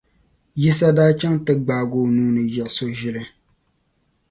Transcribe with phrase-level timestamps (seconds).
[0.61, 3.23] Yisa daa chaŋ ti gbaagi o nuu ni yiɣis’ o ʒili.